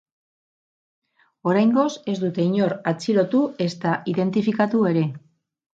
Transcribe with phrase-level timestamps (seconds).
[1.51, 5.11] Oraingoz, ez dute inor atxilotu, ezta identifikatu ere.